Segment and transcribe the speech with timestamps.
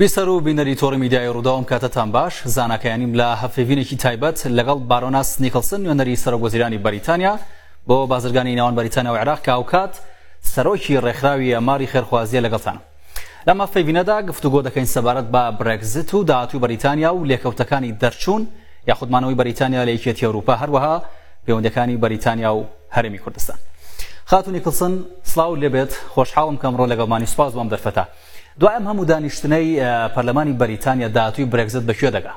[0.00, 5.80] بیسەر و بینەری تۆڕ میدیای ڕووداوم کاتەتان باش زانکەیانیم لە هەفێوینێکی تایبەت لەگەڵ بارۆناس نیکلسن
[5.84, 7.38] نوێنەری سەر وەزیرانی بەریتانیا
[7.88, 9.96] بۆ بازرگانی ناوان بەریتانیا و عراق کاوکات
[10.54, 12.78] سەرۆکی ڕێکخراوی ئەماری خێرخوازیە لەگەڵتان
[13.48, 18.42] لەمە فەیبینەدا گفتوگۆ دەکەین سەبارەت بە برێکزت و داهاتوی بەریتانیا و لێکەوتەکانی دەرچوون
[18.88, 20.96] یاخودمانەوەی بەریتانیا لە یەکێتی ئەوروپا هەروەها
[21.46, 23.58] پەیوەندەکانی بەریتانیا و هەرمی کوردستان
[24.24, 28.04] خاتونی کلسن سلااو لێبێت خۆشحاڵم کەمڕۆ لەگەڵمانی سوپاز بۆم دەرفەتە.
[28.58, 29.80] دوایم هەموو دانیشتنەی
[30.14, 32.34] پەرلەمانی بەریتانیا داهاتوی برێکزت بەکوێ دەگا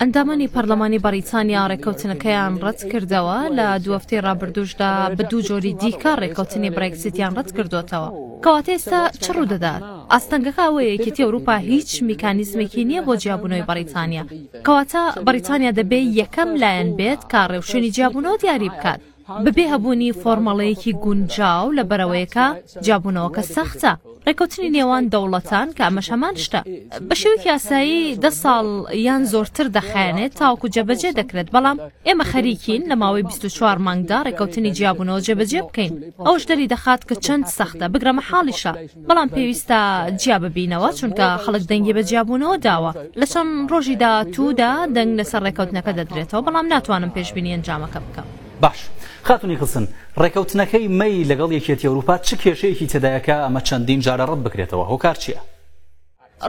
[0.00, 7.32] ئەندامانی پەرلەمانی بەریتانیا ڕێککەوتنەکەیان ڕەت کردەوە لە دوفتەی ڕابردوشدا بە دوو جۆری دیکە ڕێککەوتنی برێکزیتیان
[7.38, 8.08] ڕەت کردوتەوە
[8.44, 9.82] کەواتە ئێستا چڕوو دەدات
[10.12, 14.24] ئاستەنگەکە ئەوەیەکیتی ئەوروپا هیچ میکانیزمێکی نییە بۆ جیاببوونەوەی بەریتانیا
[14.66, 19.00] کەواتە بەریتانیا دەبێ یەکەم لایەن بێت کارڕێوشێنی جیاببوونەوە دیاری بکات
[19.46, 22.46] ببێ هەبوونی فۆرمەڵەیەکی گونجاو لە بەرەوەیەکە
[22.86, 23.92] جابوونەوەکە سەختە
[24.28, 26.60] ڕێکوتنی نێوان دەوڵەتان کە ئەمەش هەمان شتە
[27.08, 28.66] بە شێوەی یاسایی ده ساڵ
[29.06, 35.20] یان زۆرتر دەخایێنێت تاوکو جەبەجێ دەکرێت بەڵام ئێمە خەریکین لە ماوەی 24 مانگدا ڕێکوتنی جیاببوونەوە
[35.26, 35.92] جێبەجێ بکەین
[36.26, 38.72] ئەوش دەری دەخات کە چەند سەختە بگرەمە حاڵیشە
[39.08, 39.78] بەڵام پێویستە
[40.22, 45.92] جیا ببینەوە چونکە خەڵک دەنگی بە جیاببوونەوە داوە لە چەم ڕۆژیدا توودا دەنگ لەسەر ڕێکوتنەکە
[45.98, 48.26] دەدرێتەوە بەڵام ناتوانم پێشببینی ئەنجامەکە بکەم.
[48.68, 48.78] باش
[49.28, 49.84] خاتونی خسن
[50.22, 55.40] ڕێکەوتنەکەی مەی لەگەڵ یەکێتی ئەوروپا چ کێشەیەکی تێدایەکە ئەمە چەندین جارە ڕەت بکرێتەوە هۆکار چییە؟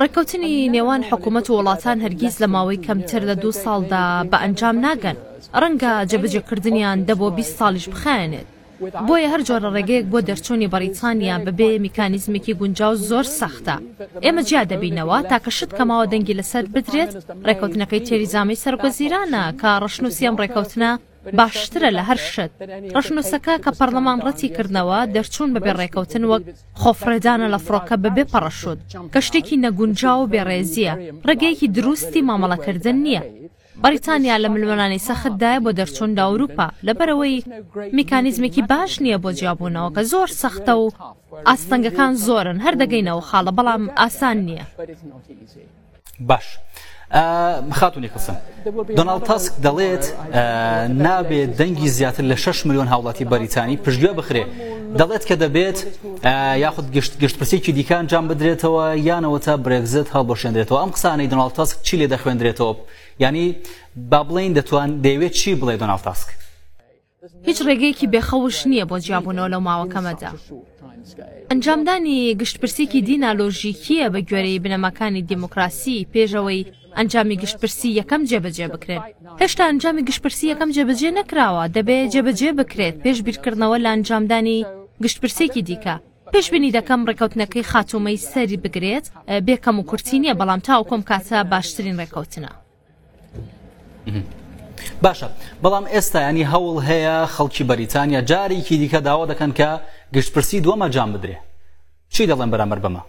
[0.02, 5.18] ڕێکەوتنی نێوان حکوومەت و وڵاتان هەرگیز لە ماوەی کەمتر لە دوو ساڵدا بە ئەنجام ناگەن
[5.62, 8.48] ڕەنگە جەبجێکردنیان دەبۆ 20 ساڵیش بخێنێت
[9.08, 13.76] بۆیە هەر جۆرە ڕێگەیەک بۆ دەرچوونی بەریتانیا ببێ میکانیزمێکی گونجاو زۆر سەختە
[14.24, 17.12] ئێمە جیا دەبینەوە تاکە شت کەماوە دەنگی لەسەر بدرێت
[17.48, 20.92] ڕێکەوتنەکەی تێریزامی سەرگۆزیرانە کە ڕشنووسیم ڕێکەوتنە
[21.34, 22.52] باشترە لە هەر شت
[22.96, 26.44] ڕشنووسەکە کە پەرلەمان ڕەتی کردنەوە دەرچوون بەبێ ڕێکەوتن وەک
[26.82, 28.80] خۆفرێدانە لە فڕۆکە بەبێ پەڕەشود
[29.14, 30.94] کە شتێکی نەگونجا و بێڕێزیە
[31.28, 33.22] ڕێگەیەکی دروستی مامەڵەکردن نییە
[33.84, 37.38] بەریتانیا لە ملوانانی سەختدای بۆ دەرچوون لە ئەوروپا لەبەرەوەی
[37.98, 40.88] میکانیزمێکی باش نییە بۆ جیابوونەوە کە زۆر سەختە و
[41.48, 44.66] ئاستەنگەکان زۆرن هەردەگەینەوە خاڵە بەڵام ئاسان نییە
[46.30, 46.46] باش.
[47.72, 48.38] خاتونی قسم
[48.98, 50.06] دۆناڵ تاسک دەڵێت
[51.06, 54.44] نابێت دەنگی زیاتر لە 6 میلیۆن هاوڵاتی بەریتانی پشتگوێ بخرێ
[54.98, 55.78] دەڵێت کە دەبێت
[56.64, 62.08] یاخود گشتپرسێکی دیکان جام بدرێتەوە یانەوە تا برێگزت هەڵبەشێندرێتەوە ئەم قسانەی دۆناڵ تاسک چی لێ
[62.14, 62.74] دەخوێندرێتەوە
[63.24, 63.48] ینی
[64.12, 66.28] با بڵین دەتوان دەیەوێت چی بڵێ دۆناڵ تاسک
[67.48, 70.30] هیچ ڕێگەیەکی بێخەوش نییە بۆ جیاببوونەوە لەو ماوەکەمەدا.
[71.52, 76.62] ئەنجامدانی گشتپرسێکی دینالۆژیکیە بە گوێرەی بنەمەکانی دیموکراسی پێشەوەی
[76.98, 79.04] ئەنجامی گشتپرسی یەکەم جێبەجێ بکرێت.
[79.42, 84.58] هێشتا ئەنجامی گشتپرسی یەکەم جێبەجێ نەکراوە دەبێت جێبەجێ بکرێت پێش بیرکردنەوە لە ئەنجامدانی
[85.04, 85.96] گشتپرسێکی دیکە.
[86.32, 89.06] پێشبینی دەکەم ڕێکەوتنەکەی خاتومەی سەری بگرێت
[89.48, 92.52] بێکەم و کورتی نییە بەڵام تاو کۆم کاتە باشترین ڕێکەوتنە.
[95.06, 95.28] باشە
[95.64, 99.70] بەڵام ئێستا ینی هەوڵ هەیە خەڵکی بەریتانیا جارێکی دیکە داوا دەکەن کە
[100.16, 101.38] گشتپرسی دووەمە جام بدرێ
[102.14, 103.04] چی دەڵێن بەرامەر بەمە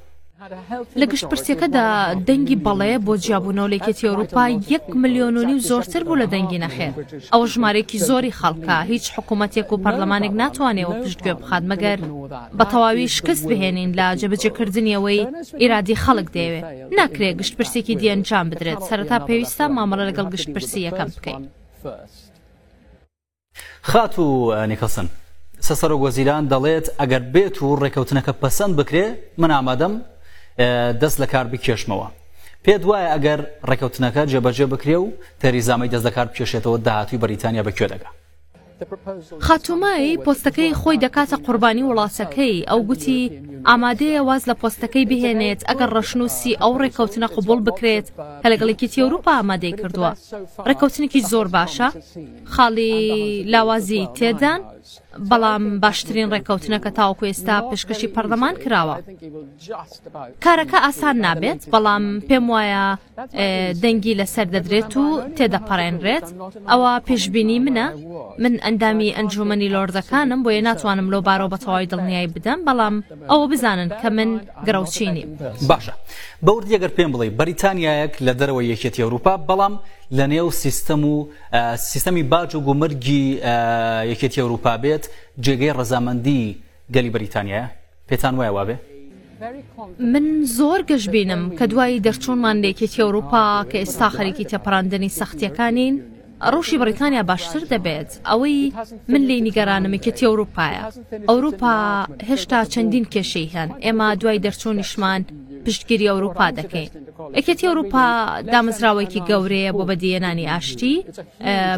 [1.00, 1.86] لە گشتپرسیەکەدا
[2.28, 4.44] دەنگی بەڵەیە بۆ جیابوونەوەلێکێتی ئەوروپا
[4.74, 6.92] یەک میلیۆنۆنی و زۆرتر بوو لە دەنگی نەخێن
[7.32, 11.98] ئەو ژمارەێکی زۆری خەڵکە هیچ حکوومەتێک و پەرلەمانێک ناتوانێەوە پشتگوێ بخات مەگەر
[12.58, 15.22] بە تەواوی شکست بهێنین لە جەبجێکردنیەوەی
[15.60, 16.64] ئیرادی خەڵک دەیەوێت
[16.98, 21.42] ناکرێت گشتپرسێکی دیەنجام بدرێت سەرەتا پێویستە مامەڵە لەگەڵ گشتپرسی یەکەم بکەین.
[21.86, 22.32] first.
[23.82, 25.06] خات و نیکەسن
[25.68, 29.06] سەسەر و گۆزیران دەڵێت ئەگەر بێت و ڕێکەوتنەکە پەسەند بکرێ
[29.42, 29.94] من ئامادەم
[31.00, 32.08] دەست لە کار بکێشمەوە.
[32.64, 35.06] پێت وایە ئەگەر ڕێکەوتنەکە جێبەجێ بکرێ و
[35.40, 38.16] تەریزامی دەست لە کار بکێشێتەوە داهاتوی بەریتانیا بەکوێ دەگات.
[39.46, 43.20] خاتومایی پۆستەکەی خۆی دەکاتە قوربانی وڵاتەکەی ئەو گوتی
[43.68, 48.06] ئامادەیە واز لە پۆستەکەی بهێنێت ئەگەر ڕەشنووسی ئەو ڕێککەوتنە قوبول بکرێت
[48.42, 50.12] کە لەگەڵێکی تێوروپا ئامادەی کردووە
[50.68, 51.88] ڕێککەوتنێکی زۆر باشە
[52.52, 52.94] خاڵی
[53.52, 54.60] لاوازی تێدان
[55.30, 58.96] بەڵام باشترین ڕێککەوتنەکە تاوکو ئێستا پێشکەشی پەرلەمان کراوە
[60.44, 62.86] کارەکە ئاسان نابێت بەڵام پێم وایە
[63.82, 65.04] دەنگی لەسەر دەدرێت و
[65.36, 66.26] تێدەپەڕێنرێت
[66.70, 67.86] ئەوە پێشببینی منە
[68.42, 72.94] من ئەندامی ئەنجومنی لۆردەکانم بۆیە ناتوانم لۆ بارۆ بەتەواوی دڵنیایی بدەم بەڵام
[73.30, 74.30] ئەوە بزانن کە من
[74.66, 75.24] گرەوچینی
[75.70, 75.94] باشە
[76.46, 79.74] بەوردیەگەر پێم بڵێ بەریتانیایەک لە دەرەوە یەکێتی ئەوروپا بەڵام
[80.14, 81.26] لە نێو سیستەم و
[81.90, 83.38] سیستەمی باج و گومرگی
[84.12, 85.04] یەکێتی ئەوروپا بێت
[85.44, 86.54] جێگەی ڕەزامەندی
[86.94, 87.64] گەلی بریتانیا
[88.10, 88.76] پێتان وایە وابێ؟
[90.12, 90.26] من
[90.58, 95.94] زۆر گەشتبینم کە دوایی دەرچوونمان لەیەکێتی ئەوروپا کە ئێستا خەرێکی تەپڕاندنی سەختیەکانین
[96.52, 98.72] ڕۆژی بریتانیا باشتر دەبێت ئەوەی
[99.12, 100.82] من لی نیگەرانمێکەتی ئەوروپایە
[101.30, 101.74] ئەوروپا
[102.28, 105.22] هێشتا چەندین کێشەی هەن ئێمە دوای دەرچوونیشمان
[105.66, 106.88] پشتگیری ئەوروپا دەکەین
[107.36, 108.04] ئەکەتی ئەوروپا
[108.52, 110.94] دامزراوێکی گەورەیە بۆ بەدیێنانی ئاشتی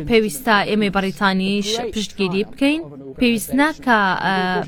[0.09, 2.81] پێویستە ئێمە بەریتانیش پشتگیری بکەین
[3.21, 3.99] پێویست ناکە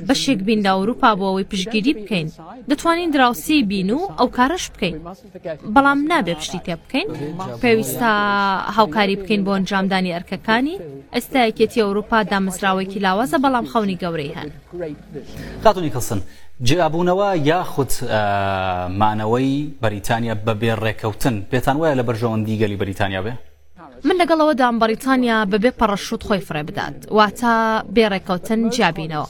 [0.08, 2.28] بەشێک بین لە ئەوروپا بۆ ئەوەی پشگیری بکەین
[2.70, 4.94] دەتوانین دراوسی بین و ئەو کارش بکەین
[5.74, 7.08] بەڵام نابێ پشتی تێ بکەین
[7.62, 8.12] پێویستە
[8.76, 10.74] هاوکاری بکەین بۆ ئەنجامدانی ئەرکەکانی
[11.16, 14.48] ئێستا یەکێتی ئەوروپا دامەزراوەیەکی لاوازە بەڵام خەونی گەورەی هەن
[15.64, 16.20] خاتونی کەسن.
[16.68, 17.92] جیاببوونەوە یاخود
[19.00, 19.50] مانەوەی
[19.82, 23.34] بەریتانیا بەبێ ڕێکەوتن پێتان وایە لە بەرژەوەندی گەلی بەریتانیا بێ؟
[24.04, 27.54] من لەگەڵەوە دام بەریتانیا بەبێ پەڕەشوت خۆی فرێ بدات واتە
[27.94, 29.28] بێڕێکەوتن جیابینەوە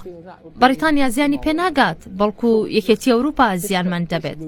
[0.61, 4.41] بەریتانیا زیانی پێناگات بەڵکو یەکێتی ئەوروپا زیانمان دەبێت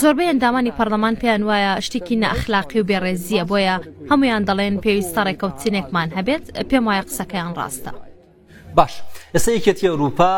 [0.00, 3.76] زۆربەی ئەندامانی پەرلەمان پێیان وایە شتێکی نەخلاقی و بێڕێزیە بۆیە
[4.10, 7.92] هەمویان دەڵێن پێویستە ڕێکەوتنێکمان هەبێت پێم وایە قسەکەیان ڕاستە
[8.76, 8.92] باش
[9.34, 10.32] ئێستا یەکێتی ئەوروپا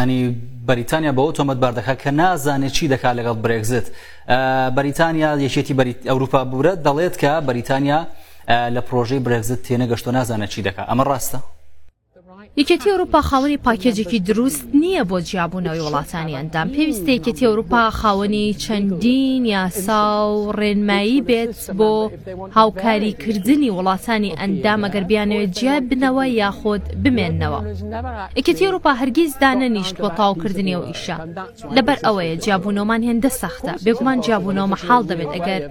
[0.00, 0.20] ینی
[0.68, 3.86] بەریتانیا بەەوە تۆمەتباردەکە کە نازانێت چی دەکات لەگەڵ برێگزت
[4.76, 5.72] بەریتانیا یەکێتی
[6.10, 8.00] ئەوروپا بورە دەڵێت کە بەریتانیا
[8.48, 11.38] لە پرۆژەی برێزت تێنەگەشتۆ نازانە چی دەکات ئەمە ڕاستە
[12.60, 19.42] یەکەتی ئەوروپا خاوەنی پاکێجێکی دروست نییە بۆ جیابوونەوەی وڵاتانی ئەندام پێویستە یەکەتی ئەوروپا خاوەنی چەندین
[19.54, 20.04] یاسا
[20.34, 21.92] و ڕێنمایی بێت بۆ
[22.56, 27.60] هاوکاریکردنی وڵاتانی ئەندام ئەگەر بیانەوێت جیاب بنەوە یاخۆت بمێننەوە
[28.38, 31.16] یەکەتی ئەوروپا هەرگیز دانەنیشت بۆ تاوکردنی و ئیشە
[31.76, 35.62] لەبەر ئەوەیە جیابوونەوەمان هێندە سەختە بێگومان جیابوونەوە مەحاڵ دەبێت ئەگەر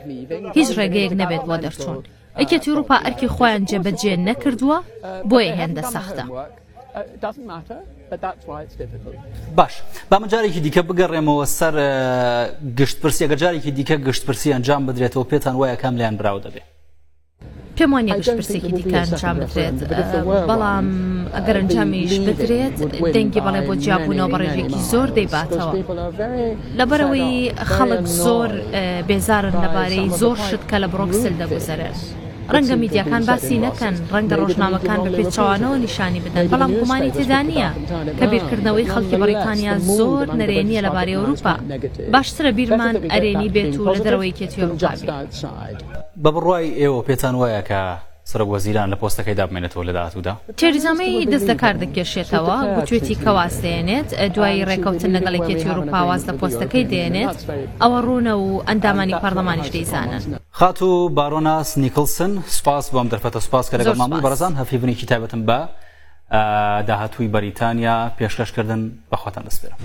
[0.57, 1.99] هیچ ڕێگەیەک نەبێت بۆ دەرچوون
[2.39, 4.77] ئەکێت وروپا ئەرکی خۆیان جێبەجێ نەکردووە
[5.29, 6.25] بۆیە هێندە سەختە.
[9.57, 9.73] باش
[10.11, 11.73] بامەجارێکی دیکە بگەڕێمەوە سەر
[12.79, 16.67] گشتپرسی ئەگە جارێکی دیکە گشتپرسی ئەنجام بدرێتەوە پێتان وایە کام لیان براو دەبێت.
[17.79, 19.77] پێم وانە گشتپرسێکی دیکە ئەنجام بدرێت
[20.49, 20.87] بەڵام
[21.35, 22.75] ئەگەر ئەنجامیش بدرێت
[23.15, 25.73] دەنگی بەڵێ بۆ جیاببوونەوە بەڕێژێکی زۆر دەیباتەوە
[26.79, 27.31] لەبەرەوەی
[27.73, 28.49] خەڵک زۆر
[29.09, 31.97] بێزارن لەبارەی زۆر شت کە لە بڕۆکسل دەگوزەرێت.
[32.53, 37.69] ڕەنگە میدیاکان باسی نەکەن ڕەنگە ڕۆژنامەکان بە پێچوانەوە نیشانی بدەن بەڵام گومانی تێدا نییە
[38.19, 41.53] کە بیرکردنەوەی خەڵکی بەریتانیا زۆر نەرێنیە لەبارەی ئەوروپا
[42.13, 44.61] باشترە بیرمان ئەرێنی بێت و لە دەرەوەی کێتی
[46.23, 47.81] بە بڕوای ئێوە پێتان وایە کە
[48.31, 55.11] سرە وەزیران لە پۆستەکەی دابمێنێتەوە لە داهاتوودا تێریزانەی دەست دەکار دەکێشێتەوە بچێتی کەواسێنێت دوایی ڕێکەوتن
[55.17, 57.37] لەگەڵێکێتی ئەوروپاواز لە پۆستەکەی دێنێت
[57.81, 60.21] ئەوە ڕوونە و ئەندامانی پارلەمانیش دەیزانن
[60.59, 65.59] خات و بارۆناس نیکلسن سپاس بۆم دەرفەتە سپاس کە لەگەڵ مامون بەرزان هەفیبنێکی تایبەتم بە
[66.89, 69.75] داهاتووی بەریتانیا پێشکەشکردن بەخواتان دەستێرە.